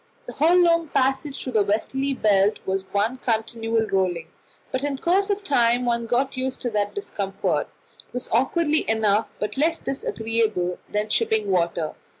The 0.25 0.33
whole 0.33 0.57
long 0.57 0.87
passage 0.87 1.43
through 1.43 1.53
the 1.53 1.61
westerly 1.63 2.15
belt 2.15 2.57
was 2.65 2.91
one 2.91 3.17
continual 3.17 3.85
rolling; 3.85 4.29
but 4.71 4.83
in 4.83 4.97
course 4.97 5.29
of 5.29 5.43
time 5.43 5.85
one 5.85 6.07
got 6.07 6.35
used 6.35 6.61
even 6.61 6.71
to 6.71 6.77
that 6.79 6.95
discomfort. 6.95 7.67
It 8.07 8.11
was 8.11 8.27
awkward 8.31 8.73
enough, 8.73 9.31
but 9.37 9.57
less 9.57 9.77
disagreeable 9.77 10.79
than 10.89 11.09
shipping 11.09 11.51
water. 11.51 11.93